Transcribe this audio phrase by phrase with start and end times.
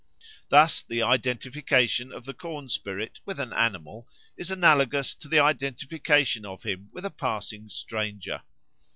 [0.49, 6.43] Thus the identification of the corn spirit with an animal is analogous to the identification
[6.43, 8.41] of him with a passing stranger.